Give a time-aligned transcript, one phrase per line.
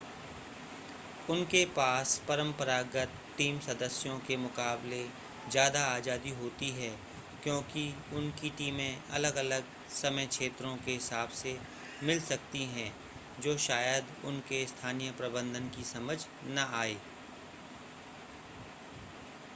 [1.29, 5.03] उनके पास परंपरागत टीम सदस्यों के मुकाबले
[5.49, 6.89] ज़्यादा आज़ादी होती है
[7.43, 7.83] क्योंकि
[8.13, 9.65] उनकी टीमें अलग-अलग
[9.93, 11.57] समय क्षेत्रों के हिसाब से
[12.03, 12.91] मिल सकती हैं
[13.41, 16.17] जो शायद उनके स्थानीय प्रबंधन की समझ
[16.45, 16.97] न आए